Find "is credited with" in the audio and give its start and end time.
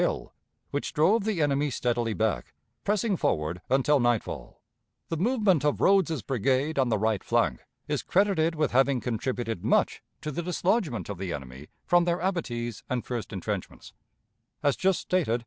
7.87-8.71